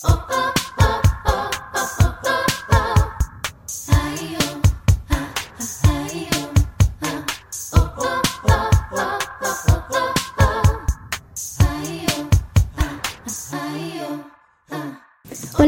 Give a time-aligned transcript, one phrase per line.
[0.00, 0.14] Hola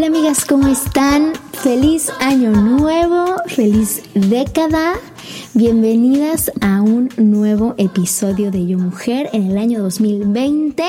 [0.07, 1.33] amigas, ¿cómo están?
[1.53, 4.95] Feliz año nuevo, feliz década.
[5.55, 10.85] Bienvenidas a un nuevo episodio de Yo Mujer en el año 2020.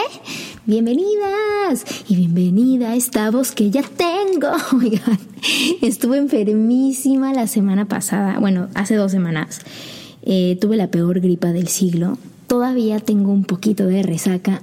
[0.72, 4.52] Bienvenidas y bienvenida a esta voz que ya tengo.
[5.82, 9.60] Estuve enfermísima la semana pasada, bueno, hace dos semanas.
[10.21, 12.18] Eh, tuve la peor gripa del siglo.
[12.48, 14.62] Todavía tengo un poquito de resaca,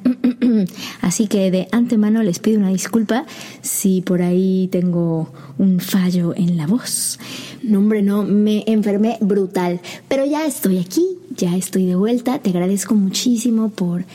[1.03, 3.27] así que de antemano les pido una disculpa
[3.61, 7.19] si por ahí tengo un fallo en la voz.
[7.63, 12.39] No, hombre, no, me enfermé brutal, pero ya estoy aquí, ya estoy de vuelta.
[12.39, 14.07] Te agradezco muchísimo por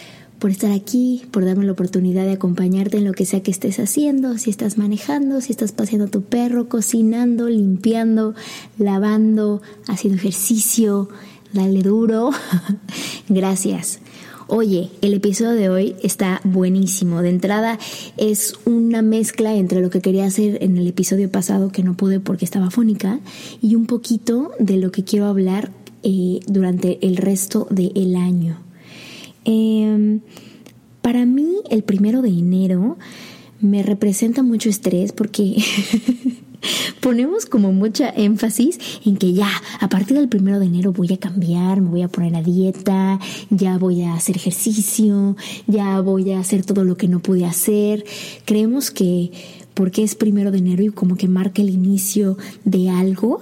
[0.44, 3.80] por estar aquí, por darme la oportunidad de acompañarte en lo que sea que estés
[3.80, 8.36] haciendo, si estás manejando, si estás paseando a tu perro, cocinando, limpiando,
[8.78, 11.08] lavando, haciendo ejercicio,
[11.54, 12.32] dale duro.
[13.30, 14.00] Gracias.
[14.48, 17.22] Oye, el episodio de hoy está buenísimo.
[17.22, 17.80] De entrada
[18.18, 22.20] es una mezcla entre lo que quería hacer en el episodio pasado que no pude
[22.20, 23.22] porque estaba fónica
[23.62, 25.72] y un poquito de lo que quiero hablar
[26.04, 28.63] eh, durante el resto del año.
[29.46, 30.22] Em,
[31.02, 32.98] para mí el primero de enero
[33.60, 35.56] me representa mucho estrés porque
[37.02, 39.50] ponemos como mucha énfasis en que ya,
[39.80, 43.20] a partir del primero de enero voy a cambiar, me voy a poner a dieta,
[43.50, 45.36] ya voy a hacer ejercicio,
[45.68, 48.06] ya voy a hacer todo lo que no pude hacer.
[48.46, 49.32] Creemos que
[49.74, 53.42] porque es primero de enero y como que marca el inicio de algo,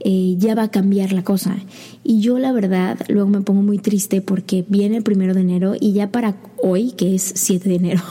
[0.00, 1.56] eh, ya va a cambiar la cosa.
[2.04, 5.74] Y yo la verdad luego me pongo muy triste porque viene el primero de enero
[5.78, 8.02] y ya para hoy, que es 7 de enero,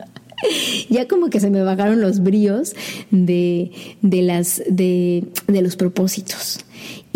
[0.90, 2.74] ya como que se me bajaron los bríos
[3.10, 3.70] de,
[4.02, 6.60] de, las, de, de los propósitos.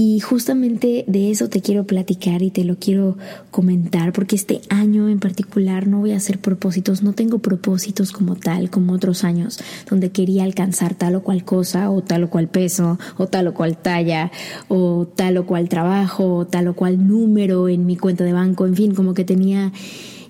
[0.04, 3.16] Y justamente de eso te quiero platicar y te lo quiero
[3.52, 8.34] comentar porque este año en particular no voy a hacer propósitos, no tengo propósitos como
[8.34, 12.48] tal, como otros años, donde quería alcanzar tal o cual cosa o tal o cual
[12.48, 14.32] peso o tal o cual talla
[14.66, 18.66] o tal o cual trabajo o tal o cual número en mi cuenta de banco,
[18.66, 19.70] en fin, como que tenía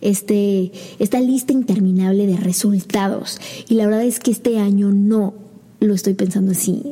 [0.02, 3.40] este, esta lista interminable de resultados.
[3.70, 5.32] Y la verdad es que este año no
[5.82, 6.82] lo estoy pensando así.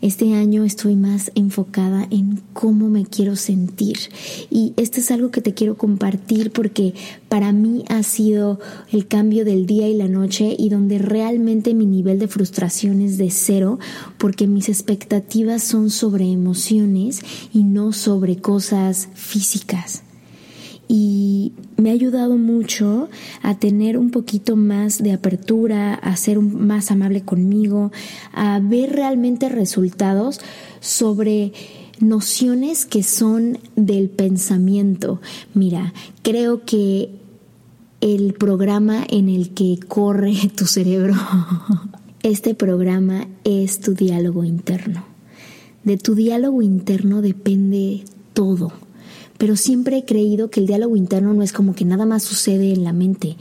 [0.00, 3.98] Este año estoy más enfocada en cómo me quiero sentir.
[4.50, 6.94] Y esto es algo que te quiero compartir porque
[7.28, 8.60] para mí ha sido
[8.92, 13.18] el cambio del día y la noche y donde realmente mi nivel de frustración es
[13.18, 13.78] de cero
[14.18, 17.20] porque mis expectativas son sobre emociones
[17.52, 20.02] y no sobre cosas físicas
[20.88, 23.08] y me ha ayudado mucho
[23.42, 27.92] a tener un poquito más de apertura, a ser más amable conmigo,
[28.32, 30.40] a ver realmente resultados
[30.80, 31.52] sobre
[32.00, 35.20] nociones que son del pensamiento.
[35.52, 37.10] Mira, creo que
[38.00, 41.14] el programa en el que corre tu cerebro,
[42.22, 45.04] este programa es tu diálogo interno.
[45.84, 48.72] De tu diálogo interno depende todo
[49.38, 52.72] pero siempre he creído que el diálogo interno no es como que nada más sucede
[52.72, 53.36] en la mente.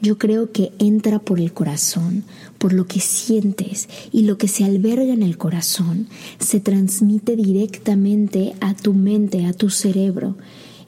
[0.00, 2.24] Yo creo que entra por el corazón,
[2.58, 6.08] por lo que sientes y lo que se alberga en el corazón
[6.40, 10.36] se transmite directamente a tu mente, a tu cerebro,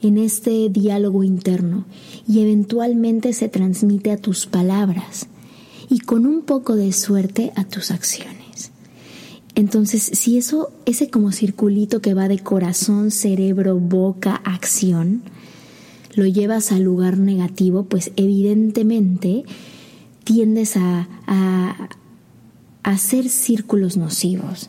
[0.01, 1.85] en este diálogo interno
[2.27, 5.27] y eventualmente se transmite a tus palabras
[5.89, 8.44] y con un poco de suerte a tus acciones.
[9.55, 15.23] Entonces, si eso, ese como circulito que va de corazón, cerebro, boca, acción,
[16.13, 19.43] lo llevas al lugar negativo, pues evidentemente
[20.25, 21.89] tiendes a, a,
[22.83, 24.67] hacer círculos nocivos.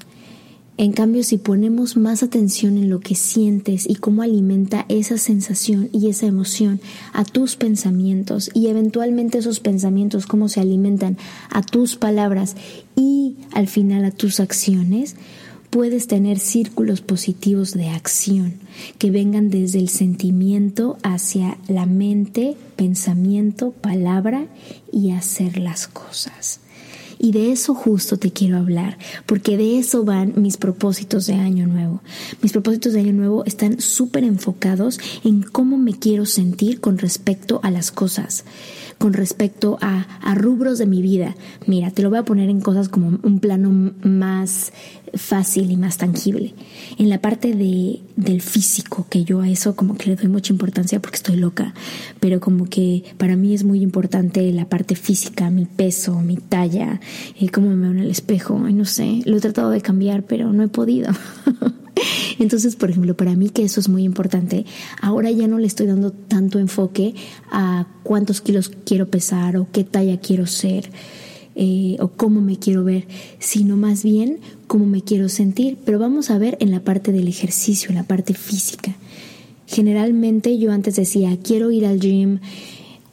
[0.78, 5.88] En cambio, si ponemos más atención en lo que sientes y cómo alimenta esa sensación
[5.90, 6.80] y esa emoción
[7.14, 11.16] a tus pensamientos y eventualmente esos pensamientos cómo se alimentan
[11.50, 12.56] a tus palabras
[12.94, 15.16] y al final a tus acciones,
[15.70, 18.54] puedes tener círculos positivos de acción
[18.98, 24.46] que vengan desde el sentimiento hacia la mente, pensamiento, palabra
[24.92, 26.60] y hacer las cosas.
[27.18, 31.66] Y de eso justo te quiero hablar, porque de eso van mis propósitos de año
[31.66, 32.02] nuevo.
[32.42, 37.60] Mis propósitos de año nuevo están súper enfocados en cómo me quiero sentir con respecto
[37.62, 38.44] a las cosas
[38.98, 41.34] con respecto a, rubros de mi vida.
[41.66, 44.72] Mira, te lo voy a poner en cosas como un plano más
[45.14, 46.54] fácil y más tangible.
[46.98, 50.52] En la parte de, del físico, que yo a eso como que le doy mucha
[50.52, 51.72] importancia porque estoy loca,
[52.20, 57.00] pero como que para mí es muy importante la parte física, mi peso, mi talla,
[57.38, 60.24] y cómo me veo en el espejo, y no sé, lo he tratado de cambiar,
[60.24, 61.12] pero no he podido.
[62.38, 64.64] Entonces, por ejemplo, para mí que eso es muy importante,
[65.00, 67.14] ahora ya no le estoy dando tanto enfoque
[67.50, 70.90] a cuántos kilos quiero pesar o qué talla quiero ser
[71.54, 73.06] eh, o cómo me quiero ver,
[73.38, 75.78] sino más bien cómo me quiero sentir.
[75.84, 78.94] Pero vamos a ver en la parte del ejercicio, en la parte física.
[79.66, 82.38] Generalmente yo antes decía, quiero ir al gym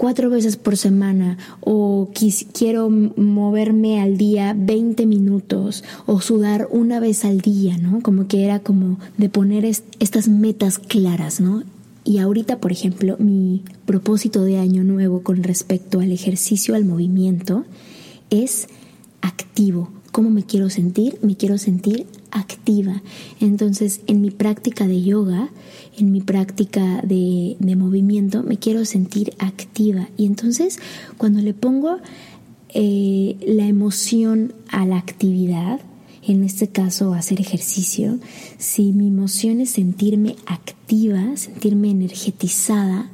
[0.04, 2.10] cuatro veces por semana o
[2.52, 8.02] quiero moverme al día 20 minutos o sudar una vez al día, ¿no?
[8.02, 11.64] Como que era como de poner estas metas claras, ¿no?
[12.04, 17.64] Y ahorita, por ejemplo, mi propósito de año nuevo con respecto al ejercicio, al movimiento,
[18.30, 18.68] es
[19.22, 19.88] activo.
[20.12, 21.18] ¿Cómo me quiero sentir?
[21.22, 23.01] Me quiero sentir activa.
[23.39, 25.50] Entonces, en mi práctica de yoga,
[25.97, 30.09] en mi práctica de, movimiento, me quiero sentir activa.
[30.18, 30.80] Y entonces,
[31.18, 31.97] cuando le pongo
[32.74, 35.80] eh, la emoción a la actividad,
[36.25, 38.19] en este caso hacer ejercicio,
[38.57, 43.09] si mi emoción es sentirme activa, sentirme energetizada,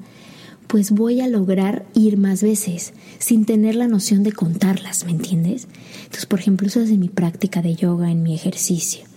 [0.68, 5.68] pues voy a lograr ir más veces sin tener la noción de contarlas, ¿me entiendes?
[6.04, 9.09] Entonces, por ejemplo, eso es en mi práctica de yoga, en mi ejercicio.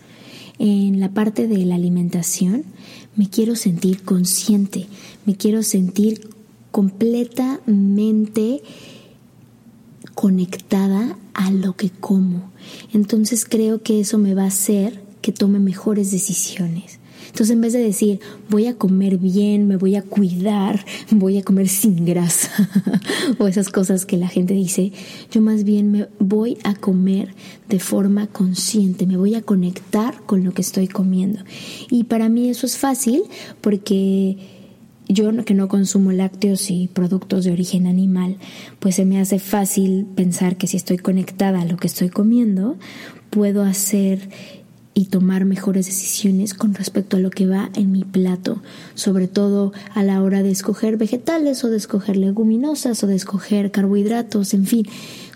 [0.58, 2.64] En la parte de la alimentación,
[3.16, 4.86] me quiero sentir consciente,
[5.26, 6.30] me quiero sentir
[6.70, 8.62] completamente
[10.14, 12.50] conectada a lo que como.
[12.92, 16.98] Entonces creo que eso me va a hacer que tome mejores decisiones.
[17.32, 18.20] Entonces, en vez de decir,
[18.50, 22.50] voy a comer bien, me voy a cuidar, voy a comer sin grasa,
[23.38, 24.92] o esas cosas que la gente dice,
[25.30, 27.34] yo más bien me voy a comer
[27.70, 31.40] de forma consciente, me voy a conectar con lo que estoy comiendo.
[31.90, 33.22] Y para mí eso es fácil
[33.62, 34.36] porque
[35.08, 38.36] yo que no consumo lácteos y productos de origen animal,
[38.78, 42.76] pues se me hace fácil pensar que si estoy conectada a lo que estoy comiendo,
[43.30, 44.28] puedo hacer
[44.94, 48.62] y tomar mejores decisiones con respecto a lo que va en mi plato,
[48.94, 53.70] sobre todo a la hora de escoger vegetales o de escoger leguminosas o de escoger
[53.70, 54.86] carbohidratos, en fin,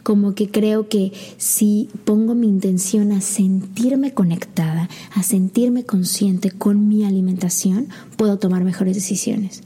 [0.03, 6.87] como que creo que si pongo mi intención a sentirme conectada, a sentirme consciente con
[6.87, 9.63] mi alimentación, puedo tomar mejores decisiones.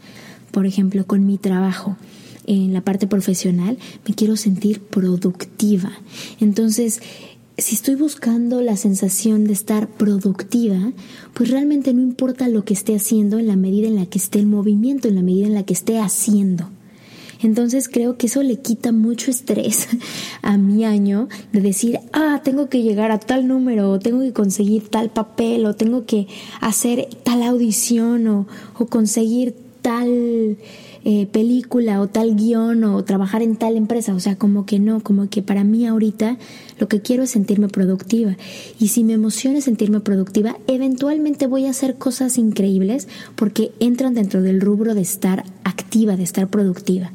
[0.50, 1.96] Por ejemplo, con mi trabajo
[2.46, 3.78] en la parte profesional,
[4.08, 5.92] me quiero sentir productiva.
[6.40, 7.02] Entonces,
[7.60, 10.92] si estoy buscando la sensación de estar productiva,
[11.34, 14.38] pues realmente no importa lo que esté haciendo en la medida en la que esté
[14.38, 16.68] el movimiento, en la medida en la que esté haciendo.
[17.42, 19.88] Entonces creo que eso le quita mucho estrés
[20.42, 24.32] a mi año de decir, ah, tengo que llegar a tal número, o tengo que
[24.32, 26.28] conseguir tal papel, o tengo que
[26.60, 28.46] hacer tal audición, o,
[28.78, 30.58] o conseguir tal
[31.02, 34.14] eh, película o tal guion o trabajar en tal empresa.
[34.14, 36.36] O sea, como que no, como que para mí ahorita
[36.78, 38.36] lo que quiero es sentirme productiva.
[38.78, 44.42] Y si me emociona sentirme productiva, eventualmente voy a hacer cosas increíbles porque entran dentro
[44.42, 47.12] del rubro de estar activa, de estar productiva.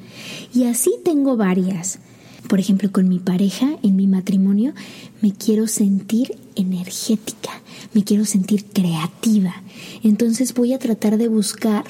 [0.54, 2.00] Y así tengo varias.
[2.48, 4.74] Por ejemplo, con mi pareja, en mi matrimonio,
[5.22, 7.50] me quiero sentir energética,
[7.94, 9.64] me quiero sentir creativa.
[10.04, 11.84] Entonces voy a tratar de buscar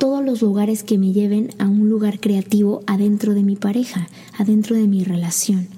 [0.00, 4.08] todos los lugares que me lleven a un lugar creativo adentro de mi pareja,
[4.38, 5.68] adentro de mi relación.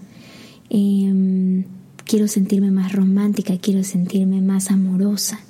[0.70, 1.64] Em,
[2.06, 5.40] quiero sentirme más romántica, quiero sentirme más amorosa.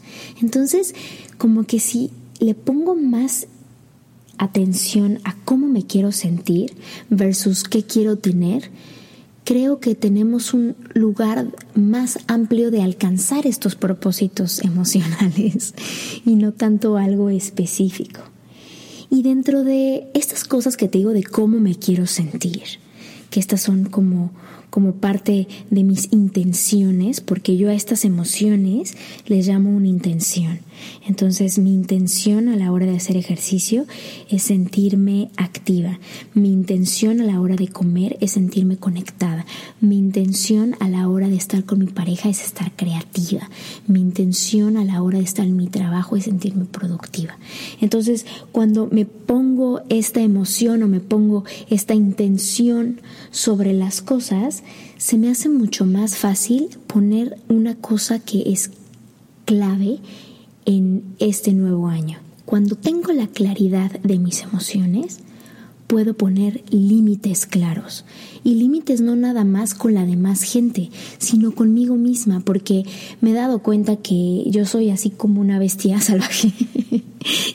[0.41, 0.95] Entonces,
[1.37, 3.47] como que si le pongo más
[4.39, 6.73] atención a cómo me quiero sentir
[7.11, 8.71] versus qué quiero tener,
[9.45, 15.75] creo que tenemos un lugar más amplio de alcanzar estos propósitos emocionales
[16.25, 18.32] y no tanto algo específico.
[19.13, 22.63] Y dentro de estas cosas que te digo de cómo me quiero sentir,
[23.29, 24.31] que estas son como
[24.73, 30.61] como parte de mis intenciones, porque yo a estas emociones les llamo una intención.
[31.07, 33.85] Entonces mi intención a la hora de hacer ejercicio
[34.31, 36.01] es sentirme activa.
[36.33, 39.45] Mi intención a la hora de comer es sentirme conectada.
[39.83, 43.51] Mi intención a la hora de estar con mi pareja es estar creativa.
[43.87, 47.37] Mi intención a la hora de estar en mi trabajo es sentirme productiva.
[47.83, 53.01] Entonces cuando me pongo esta emoción o me pongo esta intención
[53.31, 54.62] sobre las cosas,
[54.97, 58.71] se me hace mucho más fácil poner una cosa que es
[59.45, 59.99] clave
[60.65, 62.19] en este nuevo año.
[62.45, 65.19] Cuando tengo la claridad de mis emociones,
[65.87, 68.05] puedo poner límites claros.
[68.45, 72.85] Y límites no nada más con la demás gente, sino conmigo misma, porque
[73.21, 76.53] me he dado cuenta que yo soy así como una bestia salvaje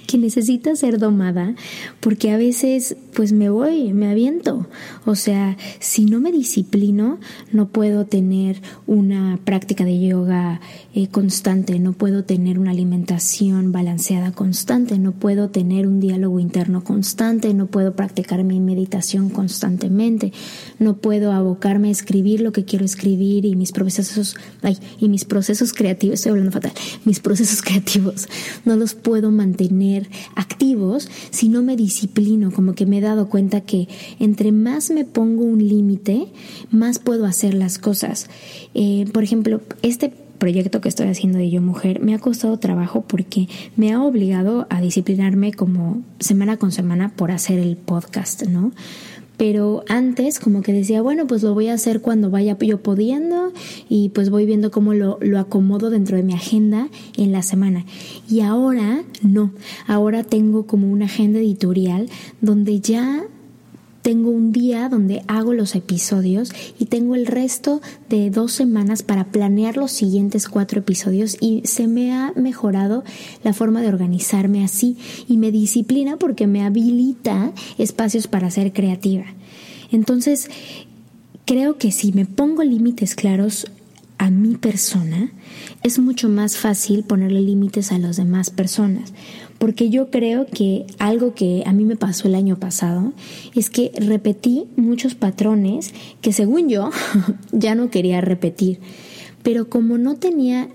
[0.07, 1.55] que necesita ser domada,
[1.99, 4.67] porque a veces pues me voy, me aviento.
[5.05, 7.19] O sea, si no me disciplino,
[7.51, 10.61] no puedo tener una práctica de yoga
[10.93, 16.83] eh, constante, no puedo tener una alimentación balanceada constante, no puedo tener un diálogo interno
[16.83, 20.31] constante, no puedo practicar mi meditación constantemente,
[20.79, 25.25] no puedo abocarme a escribir lo que quiero escribir y mis procesos, ay, y mis
[25.25, 26.73] procesos creativos, estoy hablando fatal,
[27.05, 28.27] mis procesos creativos
[28.65, 33.61] no los puedo mantener activos si no me disciplino, como que me he dado cuenta
[33.61, 33.87] que
[34.19, 36.27] entre más me pongo un límite,
[36.71, 38.29] más puedo hacer las cosas.
[38.73, 43.01] Eh, por ejemplo, este proyecto que estoy haciendo de Yo Mujer me ha costado trabajo
[43.01, 48.71] porque me ha obligado a disciplinarme como semana con semana por hacer el podcast, ¿no?
[49.37, 53.53] Pero antes como que decía, bueno, pues lo voy a hacer cuando vaya yo pudiendo
[53.87, 57.85] y pues voy viendo cómo lo, lo, acomodo dentro de mi agenda en la semana.
[58.27, 59.51] Y ahora no,
[59.85, 62.09] ahora tengo como una agenda editorial
[62.41, 63.27] donde ya
[64.07, 69.25] tengo un día donde hago los episodios y tengo el resto de dos semanas para
[69.25, 73.03] planear los siguientes cuatro episodios y se me ha mejorado
[73.43, 74.95] la forma de organizarme así
[75.27, 79.25] y me disciplina porque me habilita espacios para ser creativa.
[79.91, 80.49] Entonces,
[81.43, 83.67] creo que si me pongo límites claros
[84.17, 85.31] a mi persona,
[85.83, 89.13] es mucho más fácil ponerle límites a las demás personas.
[89.57, 93.13] Porque yo creo que algo que a mí me pasó el año pasado
[93.55, 96.89] es que repetí muchos patrones que según yo
[97.51, 98.79] ya no quería repetir,
[99.43, 100.69] pero como no tenía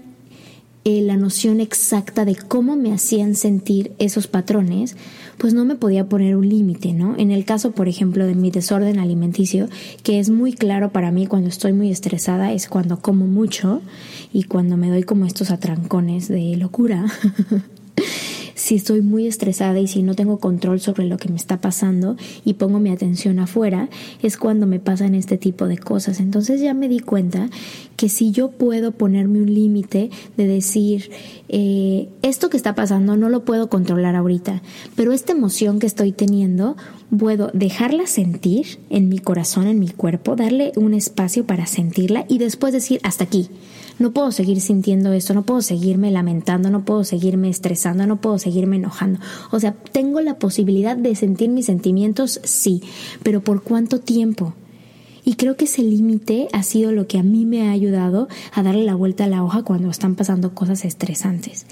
[0.85, 4.97] eh, la noción exacta de cómo me hacían sentir esos patrones,
[5.39, 7.17] pues no me podía poner un límite, ¿no?
[7.17, 9.69] En el caso, por ejemplo, de mi desorden alimenticio,
[10.03, 13.81] que es muy claro para mí cuando estoy muy estresada, es cuando como mucho
[14.33, 17.07] y cuando me doy como estos atrancones de locura.
[18.73, 22.17] si estoy muy estresada y si no tengo control sobre lo que me está pasando
[22.43, 23.91] y pongo mi atención afuera,
[24.23, 26.21] es cuando me pasan este tipo de cosas.
[26.21, 27.51] Entonces ya me di cuenta
[27.97, 31.11] que si yo puedo ponerme un límite de decir,
[31.51, 34.63] eh, esto que está pasando no lo puedo controlar ahorita,
[34.97, 36.75] pero esta emoción que estoy teniendo,
[37.15, 42.39] puedo dejarla sentir en mi corazón, en mi cuerpo, darle un espacio para sentirla y
[42.39, 43.51] después decir, hasta aquí
[43.99, 48.39] no puedo seguir sintiendo esto, no puedo seguirme lamentando, no puedo seguirme estresando, no puedo
[48.39, 49.21] seguirme enojando.
[49.51, 52.83] O sea, tengo la posibilidad de sentir mis sentimientos, sí,
[53.23, 54.55] pero ¿por cuánto tiempo?
[55.25, 58.63] Y creo que ese límite ha sido lo que a mí me ha ayudado a
[58.63, 61.67] darle la vuelta a la hoja cuando están pasando cosas estresantes.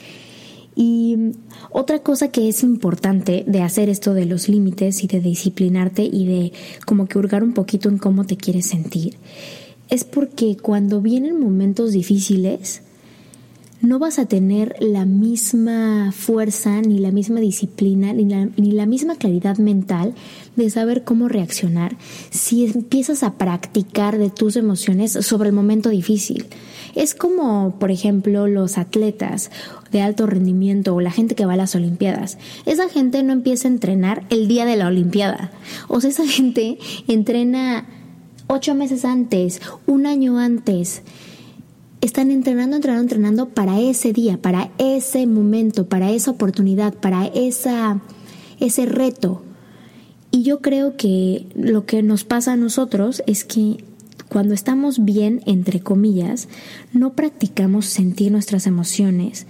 [0.77, 1.33] Y
[1.71, 6.27] otra cosa que es importante de hacer esto de los límites y de disciplinarte y
[6.27, 6.53] de
[6.87, 9.17] como que hurgar un poquito en cómo te quieres sentir
[9.91, 12.83] es porque cuando vienen momentos difíciles,
[13.83, 18.85] no vas a tener la misma fuerza, ni la misma disciplina, ni la, ni la,
[18.85, 20.15] misma claridad mental
[20.55, 21.97] de saber cómo reaccionar
[22.29, 26.47] si empiezas a practicar de tus emociones sobre el momento difícil.
[26.95, 29.51] Es como, por ejemplo, los atletas
[29.93, 32.37] de alto rendimiento o la gente que va a las Olimpiadas.
[32.67, 35.53] Esa gente no empieza a entrenar el día de la Olimpiada.
[35.89, 36.79] O sea, esa gente
[37.09, 37.87] entrena
[38.51, 41.03] ocho meses antes, un año antes.
[42.01, 48.01] Están entrenando, entrenando, entrenando para ese día, para ese momento, para esa oportunidad, para esa,
[48.59, 49.43] ese reto.
[50.33, 53.85] Y yo creo que lo que nos pasa a nosotros es que
[54.31, 56.49] cuando estamos bien, entre comillas,
[56.93, 59.47] no practicamos sentir nuestras emociones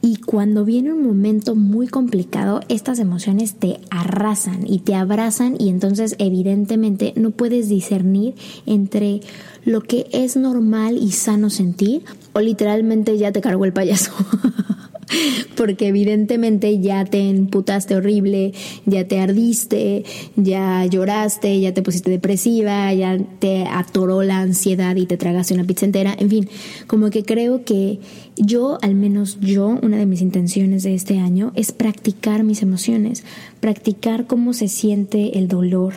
[0.00, 5.68] y cuando viene un momento muy complicado, estas emociones te arrasan y te abrazan y
[5.68, 8.34] entonces evidentemente no puedes discernir
[8.64, 9.20] entre
[9.66, 14.12] lo que es normal y sano sentir o literalmente ya te cargó el payaso.
[15.56, 18.52] porque evidentemente ya te emputaste horrible,
[18.86, 20.04] ya te ardiste,
[20.36, 25.64] ya lloraste, ya te pusiste depresiva, ya te atoró la ansiedad y te tragaste una
[25.64, 26.48] pizza entera, en fin,
[26.86, 27.98] como que creo que
[28.46, 33.24] yo, al menos yo, una de mis intenciones de este año es practicar mis emociones,
[33.60, 35.94] practicar cómo se siente el dolor,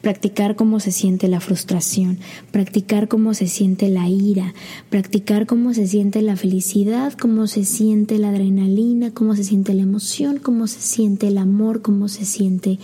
[0.00, 2.18] practicar cómo se siente la frustración,
[2.50, 4.54] practicar cómo se siente la ira,
[4.90, 9.82] practicar cómo se siente la felicidad, cómo se siente la adrenalina, cómo se siente la
[9.82, 12.78] emoción, cómo se siente el amor, cómo se siente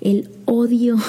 [0.00, 0.96] el odio.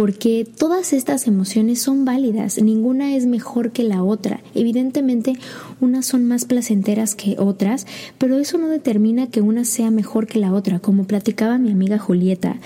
[0.00, 4.40] porque todas estas emociones son válidas, ninguna es mejor que la otra.
[4.54, 5.34] Evidentemente,
[5.78, 10.38] unas son más placenteras que otras, pero eso no determina que una sea mejor que
[10.38, 10.78] la otra.
[10.78, 12.56] Como platicaba mi amiga Julieta,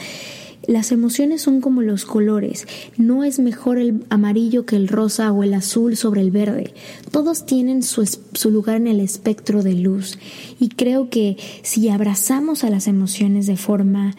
[0.69, 2.67] Las emociones son como los colores.
[2.97, 6.73] No es mejor el amarillo que el rosa o el azul sobre el verde.
[7.11, 10.19] Todos tienen su, su, lugar en el espectro de luz.
[10.59, 14.15] Y creo que si abrazamos a las emociones de forma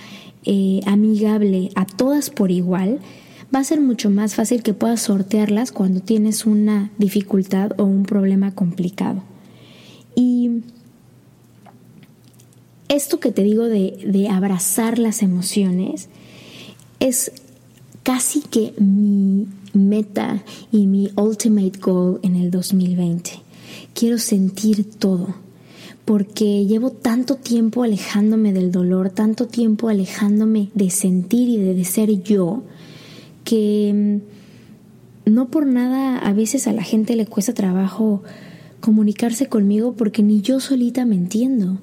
[0.45, 2.99] eh, amigable a todas por igual,
[3.53, 8.03] va a ser mucho más fácil que puedas sortearlas cuando tienes una dificultad o un
[8.03, 9.23] problema complicado.
[10.15, 10.61] Y
[12.87, 16.09] esto que te digo de, de abrazar las emociones
[16.99, 17.31] es
[18.03, 23.31] casi que mi meta y mi ultimate goal en el 2020.
[23.93, 25.44] Quiero sentir todo
[26.05, 32.21] porque llevo tanto tiempo alejándome del dolor, tanto tiempo alejándome de sentir y de ser
[32.21, 32.63] yo,
[33.43, 34.21] que
[35.25, 38.21] mm, no por nada a veces a la gente le cuesta trabajo
[38.79, 41.79] comunicarse conmigo porque ni yo solita me entiendo.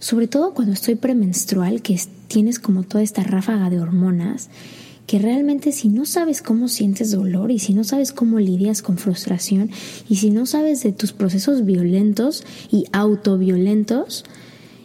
[0.00, 4.48] Sobre todo cuando estoy premenstrual, que tienes como toda esta ráfaga de hormonas,
[5.10, 8.96] que realmente si no sabes cómo sientes dolor y si no sabes cómo lidias con
[8.96, 9.68] frustración
[10.08, 14.24] y si no sabes de tus procesos violentos y autoviolentos,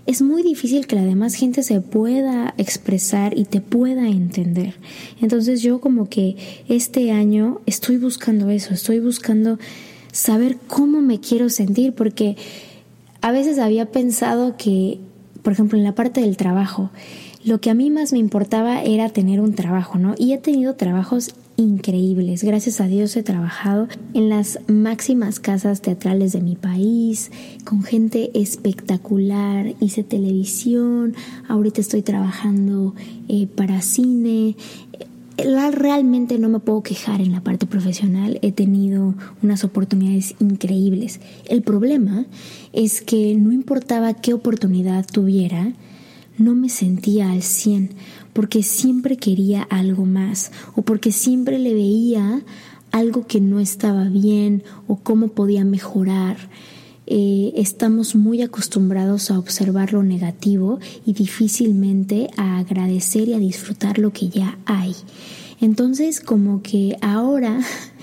[0.08, 4.74] es muy difícil que la demás gente se pueda expresar y te pueda entender.
[5.22, 9.60] Entonces yo como que este año estoy buscando eso, estoy buscando
[10.12, 12.36] saber cómo me quiero sentir porque
[13.22, 14.98] a veces había pensado que,
[15.44, 16.89] por ejemplo, en la parte del trabajo,
[17.46, 20.16] lo que a mí más me importaba era tener un trabajo, ¿no?
[20.18, 22.44] Y he tenido trabajos increíbles.
[22.44, 27.32] Gracias a Dios he trabajado en las máximas casas teatrales de mi país,
[27.64, 29.75] con gente espectacular.
[29.80, 31.14] Hice televisión,
[31.48, 32.96] ahorita estoy trabajando
[33.28, 34.56] eh, para cine.
[35.38, 41.20] Realmente no me puedo quejar en la parte profesional, he tenido unas oportunidades increíbles.
[41.48, 42.25] El problema
[42.74, 45.74] es que no importaba qué oportunidad tuviera,
[46.38, 47.92] no me sentía al 100
[48.34, 52.44] porque siempre quería algo más o porque siempre le veía
[52.92, 56.38] algo que no estaba bien o cómo podía mejorar.
[57.08, 64.00] Eh, estamos muy acostumbrados a observar lo negativo y difícilmente a agradecer y a disfrutar
[64.00, 64.96] lo que ya hay.
[65.62, 67.60] Entonces, como que ahora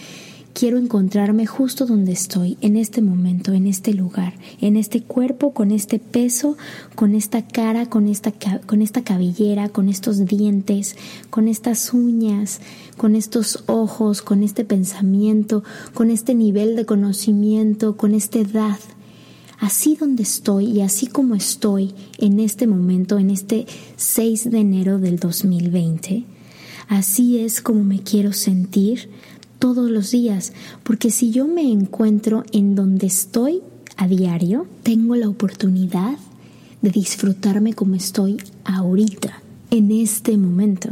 [0.53, 5.71] quiero encontrarme justo donde estoy, en este momento, en este lugar, en este cuerpo, con
[5.71, 6.57] este peso,
[6.95, 8.33] con esta cara, con esta,
[8.67, 10.97] con esta cabellera, con estos dientes,
[11.31, 12.61] con estas uñas,
[12.97, 18.79] con estos ojos, con este pensamiento, con este nivel de conocimiento, con esta edad.
[19.59, 24.99] Así donde estoy y así como estoy en este momento, en este 6 de enero
[24.99, 26.25] del 2020,
[26.89, 29.09] así es como me quiero sentir
[29.63, 33.61] todos los días, porque si yo me encuentro en donde estoy
[33.97, 36.19] a diario, tengo la oportunidad
[36.81, 40.89] de disfrutarme como estoy ahorita, en este momento.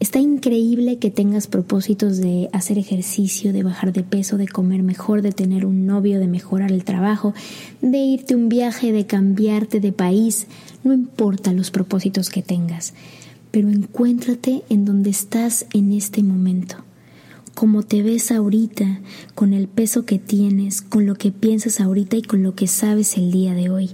[0.00, 5.22] Está increíble que tengas propósitos de hacer ejercicio, de bajar de peso, de comer mejor,
[5.22, 7.32] de tener un novio, de mejorar el trabajo,
[7.80, 10.48] de irte un viaje, de cambiarte de país.
[10.82, 12.92] No importa los propósitos que tengas,
[13.52, 16.78] pero encuéntrate en donde estás en este momento
[17.54, 19.00] como te ves ahorita,
[19.34, 23.16] con el peso que tienes, con lo que piensas ahorita y con lo que sabes
[23.16, 23.90] el día de hoy.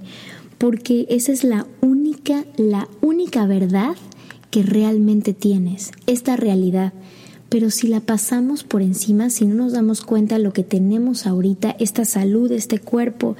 [0.58, 3.96] Porque esa es la única, la única verdad
[4.50, 6.92] que realmente tienes, esta realidad.
[7.48, 11.26] Pero si la pasamos por encima, si no nos damos cuenta de lo que tenemos
[11.26, 13.36] ahorita, esta salud, este cuerpo,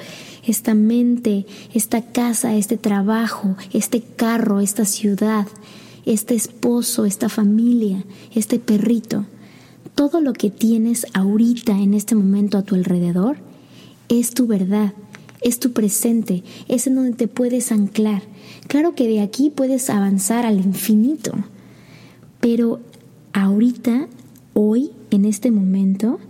[0.46, 5.46] esta mente, esta casa, este trabajo, este carro, esta ciudad,
[6.06, 8.02] este esposo, esta familia,
[8.34, 9.26] este perrito,
[9.98, 13.38] todo lo que tienes ahorita en este momento a tu alrededor
[14.08, 14.92] es tu verdad,
[15.42, 18.22] es tu presente, es en donde te puedes anclar.
[18.68, 21.32] Claro que de aquí puedes avanzar al infinito,
[22.38, 22.78] pero
[23.32, 24.06] ahorita,
[24.54, 26.20] hoy, en este momento,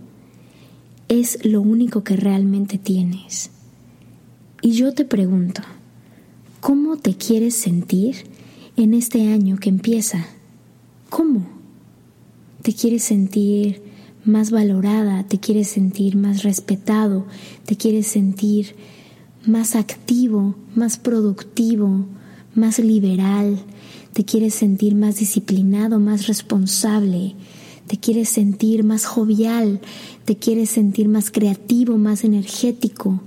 [1.07, 3.51] es lo único que realmente tienes.
[4.63, 5.61] Y yo te pregunto,
[6.59, 8.15] ¿cómo te quieres sentir
[8.77, 10.25] en este año que empieza?
[11.11, 11.58] ¿Cómo?
[12.61, 13.81] Te quieres sentir
[14.25, 17.25] más valorada, te quieres sentir más respetado,
[17.65, 18.75] te quieres sentir
[19.45, 22.05] más activo, más productivo,
[22.53, 23.57] más liberal,
[24.13, 27.35] te quieres sentir más disciplinado, más responsable,
[27.87, 29.79] te quieres sentir más jovial,
[30.25, 33.21] te quieres sentir más creativo, más energético.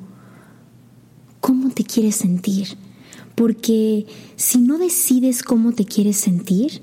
[1.40, 2.76] ¿Cómo te quieres sentir?
[3.34, 6.82] Porque si no decides cómo te quieres sentir,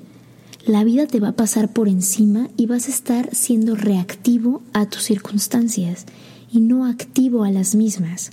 [0.69, 4.85] la vida te va a pasar por encima y vas a estar siendo reactivo a
[4.85, 6.05] tus circunstancias
[6.51, 8.29] y no activo a las mismas.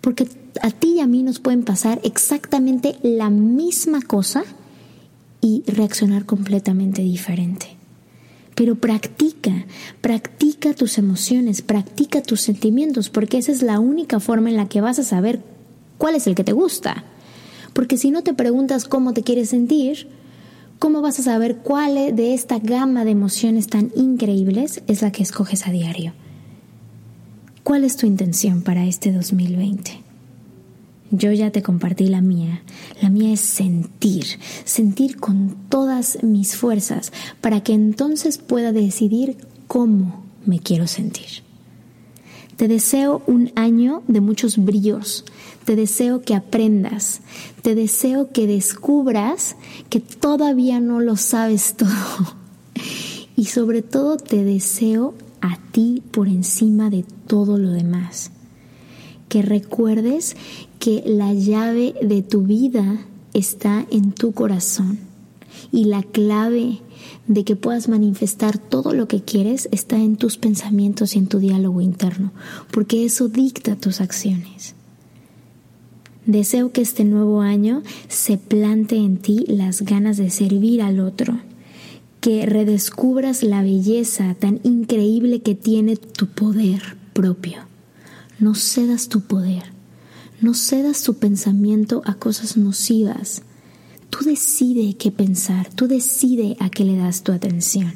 [0.00, 0.28] Porque
[0.62, 4.44] a ti y a mí nos pueden pasar exactamente la misma cosa
[5.40, 7.76] y reaccionar completamente diferente.
[8.54, 9.66] Pero practica,
[10.00, 14.80] practica tus emociones, practica tus sentimientos, porque esa es la única forma en la que
[14.80, 15.42] vas a saber
[15.98, 17.02] cuál es el que te gusta.
[17.72, 20.21] Porque si no te preguntas cómo te quieres sentir,
[20.82, 25.22] ¿cómo vas a saber cuál de esta gama de emociones tan increíbles es la que
[25.22, 26.12] escoges a diario?
[27.62, 30.00] ¿Cuál es tu intención para este 2020?
[31.12, 32.62] Yo ya te compartí la mía.
[33.00, 34.26] La mía es sentir,
[34.64, 39.36] sentir con todas mis fuerzas para que entonces pueda decidir
[39.68, 41.44] cómo me quiero sentir.
[42.62, 45.24] Te deseo un año de muchos brillos.
[45.64, 47.20] Te deseo que aprendas.
[47.60, 49.56] Te deseo que descubras
[49.90, 51.90] que todavía no lo sabes todo.
[53.34, 58.30] Y sobre todo te deseo a ti por encima de todo lo demás.
[59.28, 60.36] Que recuerdes
[60.78, 65.00] que la llave de tu vida está en tu corazón
[65.72, 66.78] y la clave
[67.26, 71.38] de que puedas manifestar todo lo que quieres está en tus pensamientos y en tu
[71.38, 72.32] diálogo interno,
[72.70, 74.74] porque eso dicta tus acciones.
[76.26, 81.38] Deseo que este nuevo año se plante en ti las ganas de servir al otro,
[82.20, 87.58] que redescubras la belleza tan increíble que tiene tu poder propio.
[88.38, 89.72] No cedas tu poder
[90.42, 93.42] no cedas tu pensamiento a cosas nocivas.
[94.12, 97.94] Tú decide qué pensar, tú decide a qué le das tu atención.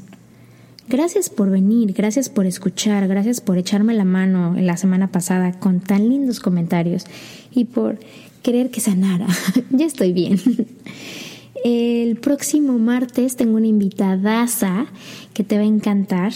[0.88, 5.80] Gracias por venir, gracias por escuchar, gracias por echarme la mano la semana pasada con
[5.80, 7.04] tan lindos comentarios
[7.52, 7.98] y por
[8.42, 9.26] querer que sanara.
[9.70, 10.40] ya estoy bien.
[11.62, 14.86] El próximo martes tengo una invitadaza
[15.34, 16.32] que te va a encantar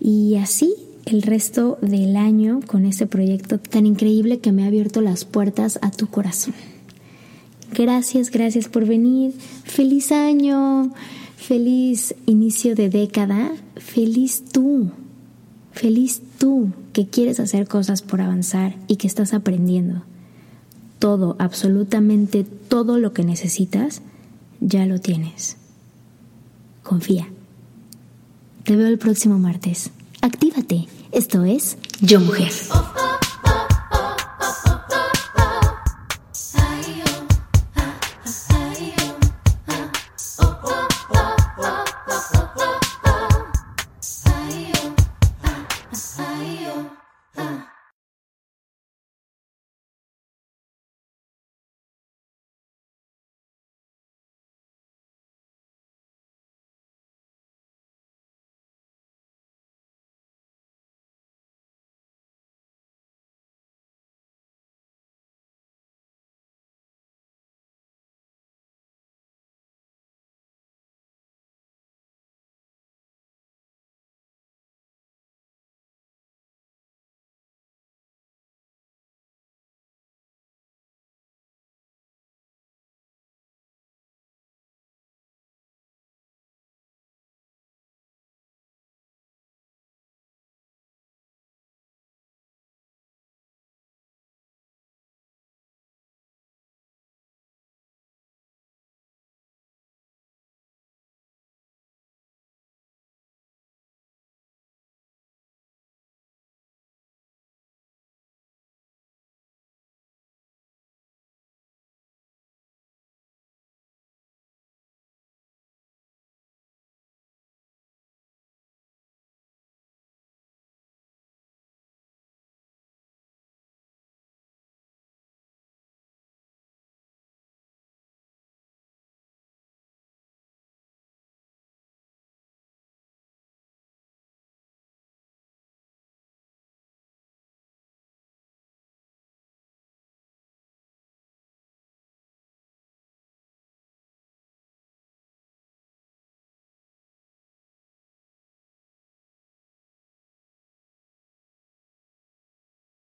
[0.00, 0.74] y así
[1.06, 5.78] el resto del año con este proyecto tan increíble que me ha abierto las puertas
[5.80, 6.73] a tu corazón.
[7.74, 9.34] Gracias, gracias por venir.
[9.64, 10.92] Feliz año,
[11.36, 14.92] feliz inicio de década, feliz tú,
[15.72, 20.04] feliz tú que quieres hacer cosas por avanzar y que estás aprendiendo.
[21.00, 24.02] Todo, absolutamente todo lo que necesitas,
[24.60, 25.56] ya lo tienes.
[26.84, 27.28] Confía.
[28.62, 29.90] Te veo el próximo martes.
[30.20, 30.86] Actívate.
[31.10, 32.52] Esto es Yo Mujer.